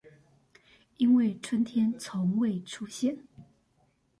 [0.97, 3.19] 因為春天從未出現